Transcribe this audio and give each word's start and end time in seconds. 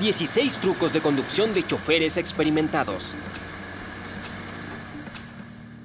16 0.00 0.58
trucos 0.58 0.92
de 0.92 1.00
conducción 1.00 1.54
de 1.54 1.64
choferes 1.64 2.16
experimentados. 2.16 3.14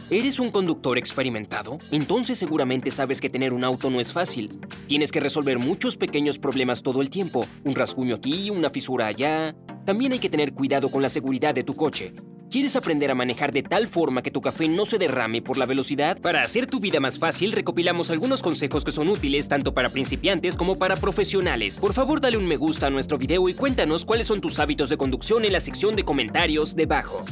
¿Eres 0.10 0.40
un 0.40 0.50
conductor 0.50 0.98
experimentado? 0.98 1.78
Entonces 1.92 2.40
seguramente 2.40 2.90
sabes 2.90 3.22
que 3.22 3.30
tener 3.30 3.54
un 3.54 3.64
auto 3.64 3.92
no 3.92 4.00
es 4.00 4.12
fácil. 4.12 4.60
Tienes 4.88 5.12
que 5.12 5.20
resolver 5.20 5.60
muchos 5.60 5.98
pequeños 5.98 6.40
problemas 6.40 6.82
todo 6.82 7.02
el 7.02 7.12
tiempo. 7.12 7.46
Un 7.64 7.76
rasguño 7.76 8.16
aquí, 8.16 8.50
una 8.50 8.72
fisura 8.72 9.06
allá. 9.06 9.56
También 9.86 10.14
hay 10.14 10.20
que 10.20 10.30
tener 10.30 10.54
cuidado 10.54 10.90
con 10.90 11.04
la 11.04 11.10
seguridad 11.10 11.54
de 11.54 11.64
tu 11.64 11.76
coche. 11.76 12.12
¿Quieres 12.50 12.76
aprender 12.76 13.12
a 13.12 13.16
manejar 13.16 13.52
de 13.52 13.62
tal 13.62 13.88
forma 13.88 14.24
que 14.24 14.32
tu 14.32 14.42
café 14.42 14.68
no 14.68 14.84
se 14.84 14.98
derrame 14.98 15.40
por 15.40 15.60
la 15.60 15.68
velocidad? 15.68 16.20
Para 16.20 16.42
hacer 16.42 16.66
tu 16.66 16.80
vida 16.80 17.00
más 17.00 17.20
fácil, 17.20 17.52
recopilamos 17.52 18.10
algunos 18.10 18.42
consejos 18.42 18.84
que 18.84 18.92
son 18.92 19.08
útiles 19.08 19.48
tanto 19.48 19.76
para 19.76 19.90
principiantes 19.90 20.58
como 20.58 20.76
para 20.76 20.96
profesionales. 20.96 21.78
Por 21.78 21.94
favor, 21.94 22.22
dale 22.22 22.38
un 22.38 22.48
me 22.48 22.58
gusta 22.58 22.88
a 22.88 22.90
nuestro 22.90 23.20
video 23.20 23.48
y 23.50 23.54
cuéntanos 23.54 24.04
cuáles 24.04 24.26
son 24.26 24.42
tus 24.42 24.58
hábitos 24.58 24.90
de 24.90 24.98
conducción 24.98 25.46
en 25.46 25.54
la 25.54 25.60
sección 25.60 25.96
de 25.96 26.04
comentarios 26.04 26.76
debajo. 26.76 27.24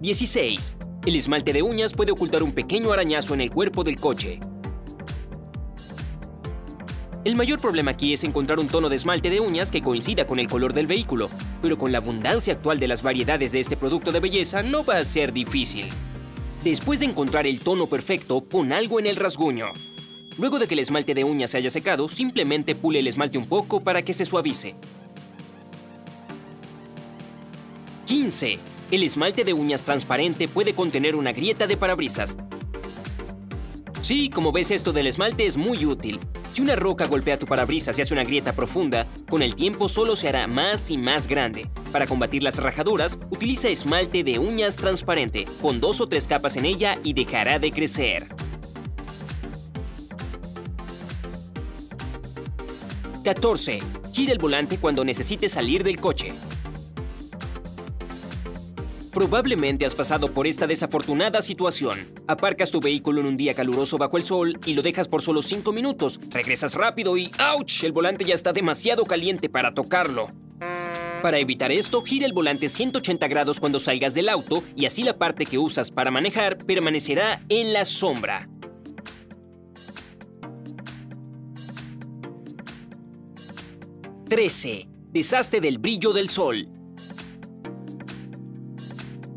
16. 0.00 0.76
El 1.06 1.14
esmalte 1.14 1.52
de 1.52 1.62
uñas 1.62 1.92
puede 1.94 2.10
ocultar 2.10 2.42
un 2.42 2.50
pequeño 2.50 2.90
arañazo 2.90 3.32
en 3.34 3.42
el 3.42 3.50
cuerpo 3.52 3.84
del 3.84 3.94
coche. 3.94 4.40
El 7.24 7.34
mayor 7.34 7.60
problema 7.60 7.90
aquí 7.90 8.12
es 8.12 8.22
encontrar 8.22 8.60
un 8.60 8.68
tono 8.68 8.88
de 8.88 8.96
esmalte 8.96 9.28
de 9.28 9.40
uñas 9.40 9.70
que 9.70 9.82
coincida 9.82 10.26
con 10.26 10.38
el 10.38 10.48
color 10.48 10.72
del 10.72 10.86
vehículo, 10.86 11.28
pero 11.60 11.76
con 11.76 11.90
la 11.90 11.98
abundancia 11.98 12.54
actual 12.54 12.78
de 12.78 12.86
las 12.86 13.02
variedades 13.02 13.50
de 13.50 13.60
este 13.60 13.76
producto 13.76 14.12
de 14.12 14.20
belleza 14.20 14.62
no 14.62 14.84
va 14.84 14.98
a 14.98 15.04
ser 15.04 15.32
difícil. 15.32 15.88
Después 16.62 17.00
de 17.00 17.06
encontrar 17.06 17.46
el 17.46 17.60
tono 17.60 17.86
perfecto, 17.86 18.40
pon 18.42 18.72
algo 18.72 19.00
en 19.00 19.06
el 19.06 19.16
rasguño. 19.16 19.66
Luego 20.38 20.60
de 20.60 20.68
que 20.68 20.74
el 20.74 20.80
esmalte 20.80 21.14
de 21.14 21.24
uñas 21.24 21.50
se 21.50 21.58
haya 21.58 21.70
secado, 21.70 22.08
simplemente 22.08 22.76
pule 22.76 23.00
el 23.00 23.08
esmalte 23.08 23.36
un 23.36 23.46
poco 23.46 23.80
para 23.80 24.02
que 24.02 24.12
se 24.12 24.24
suavice. 24.24 24.76
15. 28.06 28.58
El 28.92 29.02
esmalte 29.02 29.44
de 29.44 29.52
uñas 29.52 29.84
transparente 29.84 30.46
puede 30.46 30.72
contener 30.72 31.16
una 31.16 31.32
grieta 31.32 31.66
de 31.66 31.76
parabrisas. 31.76 32.38
Sí, 34.02 34.30
como 34.30 34.52
ves 34.52 34.70
esto 34.70 34.92
del 34.92 35.08
esmalte 35.08 35.46
es 35.46 35.56
muy 35.56 35.84
útil. 35.84 36.20
Si 36.52 36.62
una 36.62 36.76
roca 36.76 37.06
golpea 37.06 37.38
tu 37.38 37.46
parabrisas 37.46 37.98
y 37.98 38.02
hace 38.02 38.14
una 38.14 38.24
grieta 38.24 38.52
profunda, 38.52 39.06
con 39.28 39.42
el 39.42 39.54
tiempo 39.54 39.88
solo 39.88 40.16
se 40.16 40.28
hará 40.28 40.46
más 40.46 40.90
y 40.90 40.98
más 40.98 41.28
grande. 41.28 41.68
Para 41.92 42.06
combatir 42.06 42.42
las 42.42 42.58
rajaduras, 42.58 43.18
utiliza 43.30 43.68
esmalte 43.68 44.24
de 44.24 44.38
uñas 44.38 44.76
transparente. 44.76 45.46
Pon 45.62 45.80
dos 45.80 46.00
o 46.00 46.08
tres 46.08 46.26
capas 46.26 46.56
en 46.56 46.64
ella 46.64 46.98
y 47.04 47.12
dejará 47.12 47.58
de 47.58 47.70
crecer. 47.70 48.26
14. 53.24 53.80
Gira 54.12 54.32
el 54.32 54.38
volante 54.38 54.78
cuando 54.78 55.04
necesites 55.04 55.52
salir 55.52 55.84
del 55.84 56.00
coche. 56.00 56.32
Probablemente 59.18 59.84
has 59.84 59.96
pasado 59.96 60.30
por 60.30 60.46
esta 60.46 60.68
desafortunada 60.68 61.42
situación. 61.42 61.98
Aparcas 62.28 62.70
tu 62.70 62.80
vehículo 62.80 63.20
en 63.20 63.26
un 63.26 63.36
día 63.36 63.52
caluroso 63.52 63.98
bajo 63.98 64.16
el 64.16 64.22
sol 64.22 64.60
y 64.64 64.74
lo 64.74 64.82
dejas 64.82 65.08
por 65.08 65.22
solo 65.22 65.42
5 65.42 65.72
minutos. 65.72 66.20
Regresas 66.30 66.76
rápido 66.76 67.16
y 67.16 67.28
¡ouch! 67.52 67.82
El 67.82 67.90
volante 67.90 68.24
ya 68.24 68.36
está 68.36 68.52
demasiado 68.52 69.06
caliente 69.06 69.48
para 69.48 69.74
tocarlo. 69.74 70.30
Para 71.20 71.40
evitar 71.40 71.72
esto, 71.72 72.00
gira 72.02 72.26
el 72.26 72.32
volante 72.32 72.68
180 72.68 73.26
grados 73.26 73.58
cuando 73.58 73.80
salgas 73.80 74.14
del 74.14 74.28
auto 74.28 74.62
y 74.76 74.86
así 74.86 75.02
la 75.02 75.18
parte 75.18 75.46
que 75.46 75.58
usas 75.58 75.90
para 75.90 76.12
manejar 76.12 76.56
permanecerá 76.56 77.42
en 77.48 77.72
la 77.72 77.86
sombra. 77.86 78.48
¡13! 84.26 84.86
Deshazte 85.10 85.60
del 85.60 85.78
brillo 85.78 86.12
del 86.12 86.28
sol. 86.28 86.68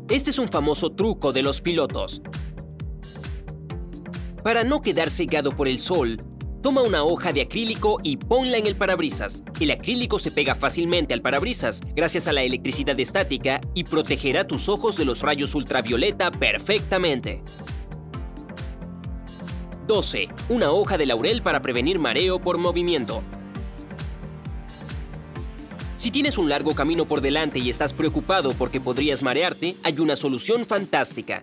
Este 0.08 0.30
es 0.30 0.38
un 0.38 0.48
famoso 0.48 0.90
truco 0.90 1.32
de 1.32 1.42
los 1.42 1.60
pilotos. 1.60 2.22
Para 4.42 4.64
no 4.64 4.82
quedar 4.82 5.10
cegado 5.10 5.56
por 5.56 5.68
el 5.68 5.78
sol, 5.78 6.20
toma 6.60 6.82
una 6.82 7.04
hoja 7.04 7.32
de 7.32 7.42
acrílico 7.42 8.00
y 8.02 8.16
ponla 8.16 8.56
en 8.56 8.66
el 8.66 8.74
parabrisas. 8.74 9.42
El 9.60 9.70
acrílico 9.70 10.18
se 10.18 10.32
pega 10.32 10.54
fácilmente 10.54 11.14
al 11.14 11.22
parabrisas 11.22 11.80
gracias 11.94 12.26
a 12.26 12.32
la 12.32 12.42
electricidad 12.42 12.98
estática 12.98 13.60
y 13.74 13.84
protegerá 13.84 14.46
tus 14.46 14.68
ojos 14.68 14.96
de 14.96 15.04
los 15.04 15.22
rayos 15.22 15.54
ultravioleta 15.54 16.30
perfectamente. 16.30 17.42
12. 19.86 20.28
Una 20.48 20.72
hoja 20.72 20.98
de 20.98 21.06
laurel 21.06 21.42
para 21.42 21.62
prevenir 21.62 21.98
mareo 21.98 22.40
por 22.40 22.58
movimiento. 22.58 23.22
Si 26.02 26.10
tienes 26.10 26.36
un 26.36 26.48
largo 26.48 26.74
camino 26.74 27.06
por 27.06 27.20
delante 27.20 27.60
y 27.60 27.70
estás 27.70 27.92
preocupado 27.92 28.54
porque 28.54 28.80
podrías 28.80 29.22
marearte, 29.22 29.76
hay 29.84 30.00
una 30.00 30.16
solución 30.16 30.66
fantástica. 30.66 31.42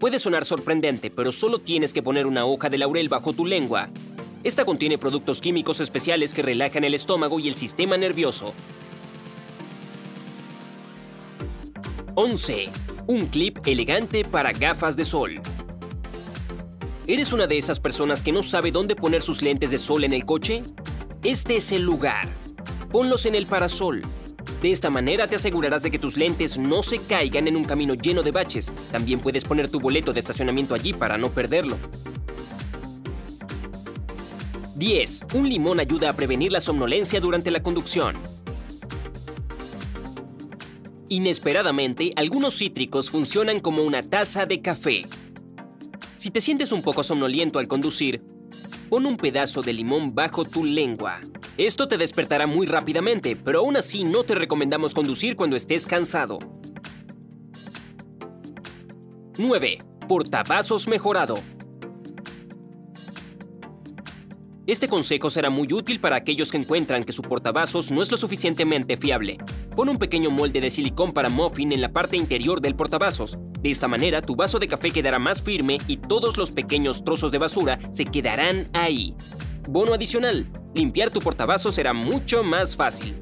Puede 0.00 0.18
sonar 0.18 0.44
sorprendente, 0.44 1.08
pero 1.08 1.30
solo 1.30 1.60
tienes 1.60 1.92
que 1.92 2.02
poner 2.02 2.26
una 2.26 2.44
hoja 2.44 2.68
de 2.68 2.78
laurel 2.78 3.08
bajo 3.08 3.32
tu 3.32 3.46
lengua. 3.46 3.90
Esta 4.42 4.64
contiene 4.64 4.98
productos 4.98 5.40
químicos 5.40 5.78
especiales 5.78 6.34
que 6.34 6.42
relajan 6.42 6.82
el 6.82 6.94
estómago 6.94 7.38
y 7.38 7.46
el 7.46 7.54
sistema 7.54 7.96
nervioso. 7.96 8.52
11. 12.16 12.70
Un 13.06 13.26
clip 13.26 13.64
elegante 13.64 14.24
para 14.24 14.52
gafas 14.52 14.96
de 14.96 15.04
sol. 15.04 15.40
¿Eres 17.06 17.32
una 17.32 17.46
de 17.46 17.56
esas 17.56 17.78
personas 17.78 18.20
que 18.20 18.32
no 18.32 18.42
sabe 18.42 18.72
dónde 18.72 18.96
poner 18.96 19.22
sus 19.22 19.42
lentes 19.42 19.70
de 19.70 19.78
sol 19.78 20.02
en 20.02 20.12
el 20.12 20.24
coche? 20.24 20.64
Este 21.22 21.58
es 21.58 21.70
el 21.70 21.82
lugar 21.82 22.41
ponlos 22.92 23.24
en 23.24 23.34
el 23.34 23.46
parasol. 23.46 24.02
De 24.60 24.70
esta 24.70 24.90
manera 24.90 25.26
te 25.26 25.36
asegurarás 25.36 25.82
de 25.82 25.90
que 25.90 25.98
tus 25.98 26.16
lentes 26.16 26.58
no 26.58 26.82
se 26.82 26.98
caigan 26.98 27.48
en 27.48 27.56
un 27.56 27.64
camino 27.64 27.94
lleno 27.94 28.22
de 28.22 28.30
baches. 28.30 28.70
También 28.92 29.18
puedes 29.18 29.44
poner 29.44 29.70
tu 29.70 29.80
boleto 29.80 30.12
de 30.12 30.20
estacionamiento 30.20 30.74
allí 30.74 30.92
para 30.92 31.16
no 31.16 31.30
perderlo. 31.30 31.76
10. 34.76 35.26
Un 35.34 35.48
limón 35.48 35.80
ayuda 35.80 36.10
a 36.10 36.12
prevenir 36.12 36.52
la 36.52 36.60
somnolencia 36.60 37.18
durante 37.20 37.50
la 37.50 37.62
conducción. 37.62 38.14
Inesperadamente, 41.08 42.10
algunos 42.16 42.58
cítricos 42.58 43.10
funcionan 43.10 43.60
como 43.60 43.82
una 43.82 44.02
taza 44.02 44.46
de 44.46 44.60
café. 44.60 45.06
Si 46.16 46.30
te 46.30 46.40
sientes 46.40 46.72
un 46.72 46.82
poco 46.82 47.02
somnoliento 47.02 47.58
al 47.58 47.68
conducir, 47.68 48.22
pon 48.92 49.06
un 49.06 49.16
pedazo 49.16 49.62
de 49.62 49.72
limón 49.72 50.14
bajo 50.14 50.44
tu 50.44 50.66
lengua. 50.66 51.18
Esto 51.56 51.88
te 51.88 51.96
despertará 51.96 52.46
muy 52.46 52.66
rápidamente, 52.66 53.36
pero 53.36 53.60
aún 53.60 53.78
así 53.78 54.04
no 54.04 54.22
te 54.22 54.34
recomendamos 54.34 54.92
conducir 54.92 55.34
cuando 55.34 55.56
estés 55.56 55.86
cansado. 55.86 56.38
9. 59.38 59.78
Portavasos 60.06 60.88
mejorado. 60.88 61.38
Este 64.66 64.88
consejo 64.88 65.30
será 65.30 65.48
muy 65.48 65.72
útil 65.72 65.98
para 65.98 66.16
aquellos 66.16 66.50
que 66.50 66.58
encuentran 66.58 67.04
que 67.04 67.14
su 67.14 67.22
portavasos 67.22 67.90
no 67.90 68.02
es 68.02 68.10
lo 68.10 68.18
suficientemente 68.18 68.98
fiable. 68.98 69.38
Pon 69.76 69.88
un 69.88 69.96
pequeño 69.96 70.30
molde 70.30 70.60
de 70.60 70.68
silicón 70.68 71.12
para 71.12 71.30
muffin 71.30 71.72
en 71.72 71.80
la 71.80 71.92
parte 71.92 72.18
interior 72.18 72.60
del 72.60 72.74
portavasos. 72.74 73.38
De 73.60 73.70
esta 73.70 73.88
manera, 73.88 74.20
tu 74.20 74.36
vaso 74.36 74.58
de 74.58 74.68
café 74.68 74.90
quedará 74.90 75.18
más 75.18 75.40
firme 75.40 75.78
y 75.88 75.96
todos 75.96 76.36
los 76.36 76.52
pequeños 76.52 77.04
trozos 77.04 77.32
de 77.32 77.38
basura 77.38 77.78
se 77.90 78.04
quedarán 78.04 78.68
ahí. 78.74 79.14
Bono 79.66 79.94
adicional, 79.94 80.46
limpiar 80.74 81.10
tu 81.10 81.20
portavasos 81.20 81.74
será 81.74 81.94
mucho 81.94 82.42
más 82.42 82.76
fácil. 82.76 83.14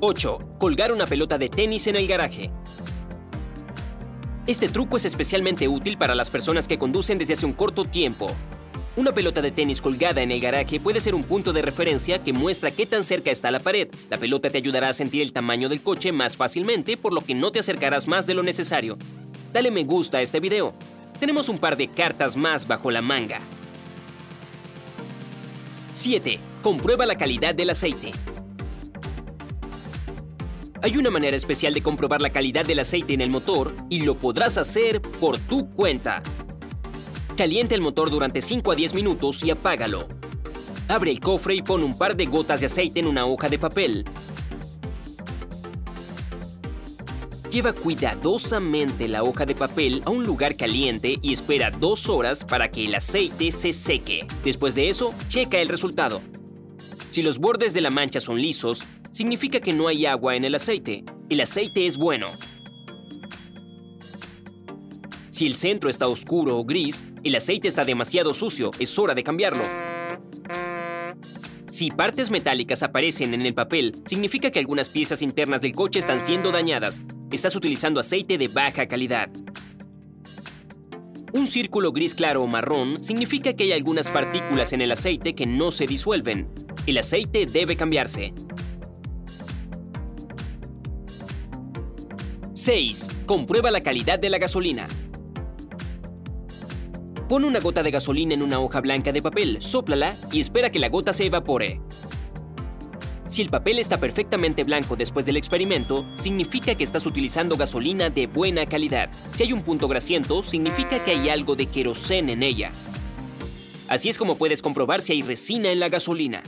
8. 0.00 0.38
Colgar 0.58 0.92
una 0.92 1.06
pelota 1.06 1.36
de 1.36 1.50
tenis 1.50 1.86
en 1.86 1.96
el 1.96 2.06
garaje. 2.06 2.50
Este 4.46 4.68
truco 4.68 4.96
es 4.96 5.04
especialmente 5.04 5.68
útil 5.68 5.98
para 5.98 6.14
las 6.14 6.30
personas 6.30 6.68
que 6.68 6.78
conducen 6.78 7.18
desde 7.18 7.34
hace 7.34 7.44
un 7.44 7.52
corto 7.52 7.84
tiempo. 7.84 8.30
Una 8.96 9.12
pelota 9.12 9.42
de 9.42 9.50
tenis 9.50 9.82
colgada 9.82 10.22
en 10.22 10.30
el 10.30 10.40
garaje 10.40 10.80
puede 10.80 11.02
ser 11.02 11.14
un 11.14 11.22
punto 11.22 11.52
de 11.52 11.60
referencia 11.60 12.22
que 12.22 12.32
muestra 12.32 12.70
qué 12.70 12.86
tan 12.86 13.04
cerca 13.04 13.30
está 13.30 13.50
la 13.50 13.60
pared. 13.60 13.88
La 14.08 14.16
pelota 14.16 14.48
te 14.48 14.56
ayudará 14.56 14.88
a 14.88 14.94
sentir 14.94 15.20
el 15.20 15.34
tamaño 15.34 15.68
del 15.68 15.82
coche 15.82 16.12
más 16.12 16.38
fácilmente, 16.38 16.96
por 16.96 17.12
lo 17.12 17.20
que 17.20 17.34
no 17.34 17.52
te 17.52 17.58
acercarás 17.58 18.08
más 18.08 18.26
de 18.26 18.32
lo 18.32 18.42
necesario. 18.42 18.96
Dale 19.52 19.70
me 19.70 19.84
gusta 19.84 20.16
a 20.18 20.22
este 20.22 20.40
video. 20.40 20.72
Tenemos 21.20 21.50
un 21.50 21.58
par 21.58 21.76
de 21.76 21.88
cartas 21.88 22.38
más 22.38 22.66
bajo 22.66 22.90
la 22.90 23.02
manga. 23.02 23.38
7. 25.92 26.38
Comprueba 26.62 27.04
la 27.04 27.18
calidad 27.18 27.54
del 27.54 27.68
aceite. 27.68 28.12
Hay 30.80 30.96
una 30.96 31.10
manera 31.10 31.36
especial 31.36 31.74
de 31.74 31.82
comprobar 31.82 32.22
la 32.22 32.30
calidad 32.30 32.64
del 32.64 32.78
aceite 32.78 33.12
en 33.12 33.20
el 33.20 33.28
motor 33.28 33.74
y 33.90 34.00
lo 34.00 34.14
podrás 34.14 34.56
hacer 34.56 35.02
por 35.02 35.38
tu 35.38 35.68
cuenta. 35.68 36.22
Calienta 37.36 37.74
el 37.74 37.82
motor 37.82 38.08
durante 38.08 38.40
5 38.40 38.72
a 38.72 38.74
10 38.74 38.94
minutos 38.94 39.44
y 39.44 39.50
apágalo. 39.50 40.08
Abre 40.88 41.10
el 41.10 41.20
cofre 41.20 41.54
y 41.54 41.60
pon 41.60 41.82
un 41.82 41.98
par 41.98 42.16
de 42.16 42.24
gotas 42.24 42.60
de 42.60 42.66
aceite 42.66 43.00
en 43.00 43.06
una 43.06 43.26
hoja 43.26 43.50
de 43.50 43.58
papel. 43.58 44.06
Lleva 47.52 47.74
cuidadosamente 47.74 49.06
la 49.06 49.22
hoja 49.22 49.44
de 49.44 49.54
papel 49.54 50.00
a 50.06 50.10
un 50.10 50.24
lugar 50.24 50.56
caliente 50.56 51.18
y 51.20 51.34
espera 51.34 51.70
dos 51.70 52.08
horas 52.08 52.42
para 52.42 52.70
que 52.70 52.86
el 52.86 52.94
aceite 52.94 53.52
se 53.52 53.74
seque. 53.74 54.26
Después 54.42 54.74
de 54.74 54.88
eso, 54.88 55.12
checa 55.28 55.58
el 55.58 55.68
resultado. 55.68 56.22
Si 57.10 57.20
los 57.20 57.38
bordes 57.38 57.74
de 57.74 57.82
la 57.82 57.90
mancha 57.90 58.18
son 58.18 58.40
lisos, 58.40 58.82
significa 59.10 59.60
que 59.60 59.74
no 59.74 59.88
hay 59.88 60.06
agua 60.06 60.36
en 60.36 60.44
el 60.44 60.54
aceite. 60.54 61.04
El 61.28 61.42
aceite 61.42 61.86
es 61.86 61.98
bueno. 61.98 62.28
Si 65.28 65.46
el 65.46 65.54
centro 65.54 65.90
está 65.90 66.08
oscuro 66.08 66.56
o 66.56 66.64
gris, 66.64 67.04
el 67.28 67.36
aceite 67.36 67.68
está 67.68 67.84
demasiado 67.84 68.34
sucio, 68.34 68.70
es 68.78 68.98
hora 68.98 69.14
de 69.14 69.24
cambiarlo. 69.24 69.64
Si 71.68 71.90
partes 71.90 72.30
metálicas 72.30 72.82
aparecen 72.82 73.34
en 73.34 73.42
el 73.42 73.52
papel, 73.52 73.94
significa 74.06 74.50
que 74.50 74.60
algunas 74.60 74.88
piezas 74.88 75.22
internas 75.22 75.60
del 75.60 75.74
coche 75.74 75.98
están 75.98 76.20
siendo 76.20 76.52
dañadas. 76.52 77.02
Estás 77.32 77.56
utilizando 77.56 77.98
aceite 77.98 78.38
de 78.38 78.48
baja 78.48 78.86
calidad. 78.86 79.28
Un 81.32 81.48
círculo 81.48 81.92
gris 81.92 82.14
claro 82.14 82.42
o 82.42 82.46
marrón 82.46 83.02
significa 83.02 83.52
que 83.52 83.64
hay 83.64 83.72
algunas 83.72 84.08
partículas 84.08 84.72
en 84.72 84.80
el 84.80 84.92
aceite 84.92 85.34
que 85.34 85.44
no 85.44 85.70
se 85.72 85.86
disuelven. 85.86 86.46
El 86.86 86.98
aceite 86.98 87.46
debe 87.46 87.76
cambiarse. 87.76 88.32
6. 92.54 93.08
Comprueba 93.26 93.70
la 93.70 93.82
calidad 93.82 94.18
de 94.18 94.30
la 94.30 94.38
gasolina. 94.38 94.88
Pon 97.28 97.44
una 97.44 97.58
gota 97.58 97.82
de 97.82 97.90
gasolina 97.90 98.34
en 98.34 98.42
una 98.42 98.60
hoja 98.60 98.80
blanca 98.80 99.10
de 99.10 99.20
papel, 99.20 99.60
sóplala 99.60 100.14
y 100.30 100.38
espera 100.38 100.70
que 100.70 100.78
la 100.78 100.88
gota 100.88 101.12
se 101.12 101.26
evapore. 101.26 101.80
Si 103.26 103.42
el 103.42 103.48
papel 103.48 103.80
está 103.80 103.98
perfectamente 103.98 104.62
blanco 104.62 104.94
después 104.94 105.26
del 105.26 105.36
experimento, 105.36 106.06
significa 106.16 106.76
que 106.76 106.84
estás 106.84 107.04
utilizando 107.04 107.56
gasolina 107.56 108.10
de 108.10 108.28
buena 108.28 108.64
calidad. 108.66 109.10
Si 109.32 109.42
hay 109.42 109.52
un 109.52 109.62
punto 109.62 109.88
grasiento, 109.88 110.44
significa 110.44 111.04
que 111.04 111.10
hay 111.10 111.28
algo 111.28 111.56
de 111.56 111.66
queroseno 111.66 112.30
en 112.30 112.44
ella. 112.44 112.70
Así 113.88 114.08
es 114.08 114.18
como 114.18 114.36
puedes 114.36 114.62
comprobar 114.62 115.02
si 115.02 115.14
hay 115.14 115.22
resina 115.22 115.72
en 115.72 115.80
la 115.80 115.88
gasolina. 115.88 116.44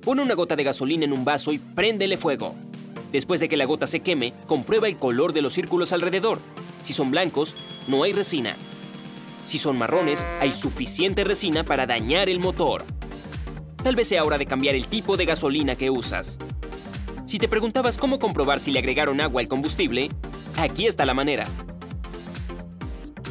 Pon 0.00 0.20
una 0.20 0.34
gota 0.34 0.56
de 0.56 0.64
gasolina 0.64 1.04
en 1.04 1.12
un 1.12 1.26
vaso 1.26 1.52
y 1.52 1.58
préndele 1.58 2.16
fuego. 2.16 2.54
Después 3.12 3.40
de 3.40 3.50
que 3.50 3.58
la 3.58 3.66
gota 3.66 3.86
se 3.86 4.00
queme, 4.00 4.32
comprueba 4.46 4.88
el 4.88 4.96
color 4.96 5.34
de 5.34 5.42
los 5.42 5.52
círculos 5.52 5.92
alrededor. 5.92 6.38
Si 6.80 6.94
son 6.94 7.10
blancos, 7.10 7.54
no 7.88 8.04
hay 8.04 8.14
resina. 8.14 8.56
Si 9.50 9.58
son 9.58 9.76
marrones, 9.76 10.28
hay 10.40 10.52
suficiente 10.52 11.24
resina 11.24 11.64
para 11.64 11.84
dañar 11.84 12.28
el 12.28 12.38
motor. 12.38 12.84
Tal 13.82 13.96
vez 13.96 14.06
sea 14.06 14.22
hora 14.22 14.38
de 14.38 14.46
cambiar 14.46 14.76
el 14.76 14.86
tipo 14.86 15.16
de 15.16 15.24
gasolina 15.24 15.74
que 15.74 15.90
usas. 15.90 16.38
Si 17.24 17.40
te 17.40 17.48
preguntabas 17.48 17.98
cómo 17.98 18.20
comprobar 18.20 18.60
si 18.60 18.70
le 18.70 18.78
agregaron 18.78 19.20
agua 19.20 19.40
al 19.40 19.48
combustible, 19.48 20.08
aquí 20.56 20.86
está 20.86 21.04
la 21.04 21.14
manera. 21.14 21.48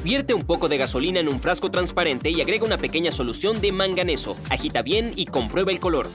Vierte 0.03 0.33
un 0.33 0.43
poco 0.43 0.67
de 0.67 0.77
gasolina 0.77 1.21
en 1.21 1.29
un 1.29 1.39
frasco 1.39 1.71
transparente 1.71 2.29
y 2.31 2.41
agrega 2.41 2.65
una 2.65 2.77
pequeña 2.77 3.13
solución 3.13 3.61
de 3.61 3.71
manganeso. 3.71 4.37
Agita 4.49 4.81
bien 4.81 5.13
y 5.15 5.25
comprueba 5.25 5.71
el 5.71 5.79
color. 5.79 6.09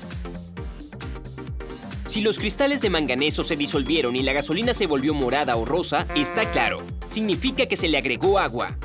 Si 2.08 2.20
los 2.20 2.38
cristales 2.38 2.82
de 2.82 2.90
manganeso 2.90 3.42
se 3.42 3.56
disolvieron 3.56 4.16
y 4.16 4.22
la 4.22 4.34
gasolina 4.34 4.74
se 4.74 4.86
volvió 4.86 5.14
morada 5.14 5.56
o 5.56 5.64
rosa, 5.64 6.06
está 6.14 6.50
claro. 6.50 6.82
Significa 7.08 7.64
que 7.64 7.78
se 7.78 7.88
le 7.88 7.96
agregó 7.96 8.38
agua. 8.38 8.76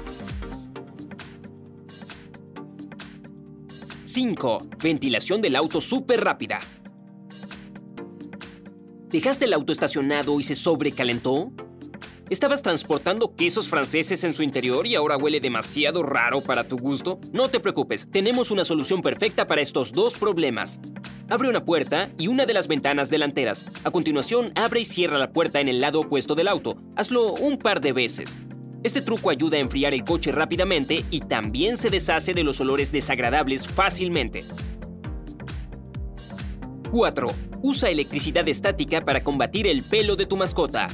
5. 4.09 4.69
Ventilación 4.81 5.39
del 5.39 5.55
auto 5.55 5.81
súper 5.81 6.23
rápida. 6.23 6.59
¿Dejaste 9.09 9.45
el 9.45 9.53
auto 9.53 9.71
estacionado 9.71 10.39
y 10.39 10.43
se 10.43 10.55
sobrecalentó? 10.55 11.51
¿Estabas 12.31 12.63
transportando 12.63 13.35
quesos 13.35 13.69
franceses 13.69 14.23
en 14.23 14.33
su 14.33 14.41
interior 14.41 14.87
y 14.87 14.95
ahora 14.95 15.15
huele 15.15 15.39
demasiado 15.39 16.01
raro 16.01 16.41
para 16.41 16.63
tu 16.63 16.77
gusto? 16.77 17.19
No 17.31 17.49
te 17.49 17.59
preocupes, 17.59 18.09
tenemos 18.09 18.49
una 18.49 18.65
solución 18.65 19.03
perfecta 19.03 19.45
para 19.45 19.61
estos 19.61 19.91
dos 19.91 20.17
problemas. 20.17 20.79
Abre 21.29 21.47
una 21.47 21.63
puerta 21.63 22.09
y 22.17 22.29
una 22.29 22.47
de 22.47 22.55
las 22.55 22.67
ventanas 22.67 23.11
delanteras. 23.11 23.67
A 23.83 23.91
continuación, 23.91 24.51
abre 24.55 24.79
y 24.79 24.85
cierra 24.85 25.19
la 25.19 25.31
puerta 25.31 25.61
en 25.61 25.69
el 25.69 25.81
lado 25.81 25.99
opuesto 25.99 26.33
del 26.33 26.47
auto. 26.47 26.81
Hazlo 26.95 27.33
un 27.33 27.59
par 27.59 27.79
de 27.79 27.93
veces. 27.93 28.39
Este 28.81 29.01
truco 29.01 29.29
ayuda 29.29 29.57
a 29.57 29.59
enfriar 29.59 29.93
el 29.93 30.05
coche 30.05 30.31
rápidamente 30.31 31.03
y 31.11 31.19
también 31.19 31.77
se 31.77 31.89
deshace 31.89 32.33
de 32.33 32.45
los 32.45 32.61
olores 32.61 32.93
desagradables 32.93 33.67
fácilmente. 33.67 34.45
4. 36.89 37.27
Usa 37.61 37.89
electricidad 37.89 38.47
estática 38.47 39.03
para 39.03 39.21
combatir 39.21 39.67
el 39.67 39.83
pelo 39.83 40.15
de 40.15 40.25
tu 40.25 40.37
mascota. 40.37 40.87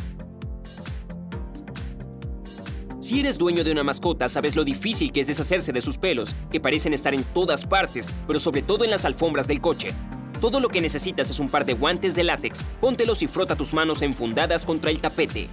Si 3.00 3.20
eres 3.20 3.38
dueño 3.38 3.64
de 3.64 3.72
una 3.72 3.84
mascota, 3.84 4.28
sabes 4.30 4.56
lo 4.56 4.64
difícil 4.64 5.12
que 5.12 5.20
es 5.20 5.28
deshacerse 5.28 5.72
de 5.72 5.82
sus 5.82 6.00
pelos, 6.00 6.34
que 6.50 6.60
parecen 6.60 6.92
estar 6.92 7.14
en 7.14 7.24
todas 7.24 7.66
partes, 7.66 8.10
pero 8.26 8.40
sobre 8.40 8.64
todo 8.64 8.84
en 8.84 8.90
las 8.90 9.06
alfombras 9.06 9.48
del 9.48 9.62
coche. 9.62 9.92
Todo 10.42 10.60
lo 10.60 10.70
que 10.70 10.82
necesitas 10.82 11.30
es 11.30 11.40
un 11.40 11.50
par 11.50 11.66
de 11.66 11.76
guantes 11.76 12.16
de 12.16 12.24
látex, 12.24 12.64
póntelos 12.82 13.22
y 13.22 13.28
frota 13.28 13.56
tus 13.56 13.76
manos 13.76 14.02
enfundadas 14.02 14.66
contra 14.66 14.90
el 14.90 15.02
tapete 15.02 15.50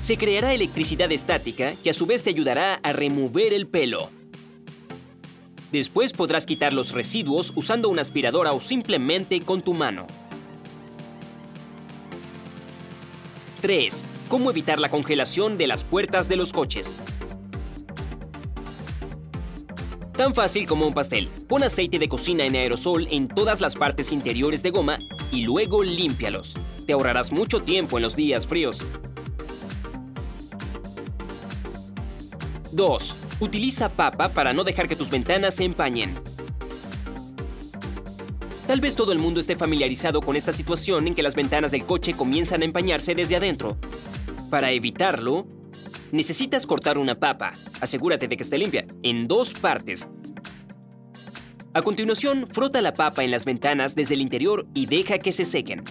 se 0.00 0.16
creará 0.16 0.54
electricidad 0.54 1.10
estática 1.10 1.74
que 1.82 1.90
a 1.90 1.92
su 1.92 2.06
vez 2.06 2.22
te 2.22 2.30
ayudará 2.30 2.74
a 2.74 2.92
remover 2.92 3.52
el 3.52 3.66
pelo. 3.66 4.08
Después 5.72 6.12
podrás 6.12 6.46
quitar 6.46 6.72
los 6.72 6.92
residuos 6.92 7.52
usando 7.54 7.88
una 7.88 8.02
aspiradora 8.02 8.52
o 8.52 8.60
simplemente 8.60 9.40
con 9.40 9.60
tu 9.60 9.74
mano. 9.74 10.06
3. 13.60 14.04
Cómo 14.28 14.50
evitar 14.50 14.78
la 14.78 14.88
congelación 14.88 15.58
de 15.58 15.66
las 15.66 15.84
puertas 15.84 16.28
de 16.28 16.36
los 16.36 16.52
coches. 16.52 17.00
Tan 20.16 20.34
fácil 20.34 20.66
como 20.66 20.86
un 20.86 20.94
pastel. 20.94 21.28
Pon 21.48 21.62
aceite 21.62 21.98
de 21.98 22.08
cocina 22.08 22.44
en 22.44 22.56
aerosol 22.56 23.06
en 23.10 23.28
todas 23.28 23.60
las 23.60 23.76
partes 23.76 24.10
interiores 24.10 24.62
de 24.62 24.70
goma 24.70 24.98
y 25.30 25.42
luego 25.42 25.82
límpialos. 25.82 26.54
Te 26.86 26.92
ahorrarás 26.92 27.30
mucho 27.30 27.60
tiempo 27.60 27.98
en 27.98 28.02
los 28.02 28.16
días 28.16 28.46
fríos. 28.46 28.78
2. 32.72 33.16
Utiliza 33.40 33.88
papa 33.88 34.28
para 34.28 34.52
no 34.52 34.64
dejar 34.64 34.88
que 34.88 34.96
tus 34.96 35.10
ventanas 35.10 35.54
se 35.54 35.64
empañen. 35.64 36.14
Tal 38.66 38.80
vez 38.80 38.96
todo 38.96 39.12
el 39.12 39.18
mundo 39.18 39.40
esté 39.40 39.56
familiarizado 39.56 40.20
con 40.20 40.36
esta 40.36 40.52
situación 40.52 41.06
en 41.06 41.14
que 41.14 41.22
las 41.22 41.34
ventanas 41.34 41.70
del 41.70 41.84
coche 41.84 42.12
comienzan 42.12 42.62
a 42.62 42.66
empañarse 42.66 43.14
desde 43.14 43.36
adentro. 43.36 43.78
Para 44.50 44.72
evitarlo, 44.72 45.46
necesitas 46.12 46.66
cortar 46.66 46.98
una 46.98 47.14
papa, 47.14 47.54
asegúrate 47.80 48.28
de 48.28 48.36
que 48.36 48.42
esté 48.42 48.58
limpia, 48.58 48.86
en 49.02 49.26
dos 49.26 49.54
partes. 49.54 50.08
A 51.72 51.82
continuación, 51.82 52.46
frota 52.46 52.82
la 52.82 52.92
papa 52.92 53.24
en 53.24 53.30
las 53.30 53.44
ventanas 53.44 53.94
desde 53.94 54.14
el 54.14 54.20
interior 54.20 54.66
y 54.74 54.86
deja 54.86 55.18
que 55.18 55.32
se 55.32 55.44
sequen. 55.44 55.84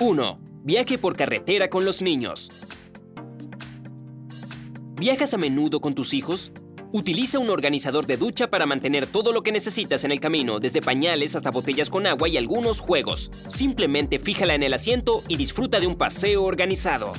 1. 0.00 0.49
Viaje 0.62 0.98
por 0.98 1.16
carretera 1.16 1.70
con 1.70 1.86
los 1.86 2.02
niños. 2.02 2.50
¿Viajas 4.96 5.32
a 5.32 5.38
menudo 5.38 5.80
con 5.80 5.94
tus 5.94 6.12
hijos? 6.12 6.52
Utiliza 6.92 7.38
un 7.38 7.48
organizador 7.48 8.06
de 8.06 8.18
ducha 8.18 8.50
para 8.50 8.66
mantener 8.66 9.06
todo 9.06 9.32
lo 9.32 9.42
que 9.42 9.52
necesitas 9.52 10.04
en 10.04 10.12
el 10.12 10.20
camino, 10.20 10.60
desde 10.60 10.82
pañales 10.82 11.34
hasta 11.34 11.50
botellas 11.50 11.88
con 11.88 12.06
agua 12.06 12.28
y 12.28 12.36
algunos 12.36 12.80
juegos. 12.80 13.30
Simplemente 13.48 14.18
fíjala 14.18 14.54
en 14.54 14.62
el 14.62 14.74
asiento 14.74 15.22
y 15.28 15.36
disfruta 15.36 15.80
de 15.80 15.86
un 15.86 15.96
paseo 15.96 16.44
organizado. 16.44 17.14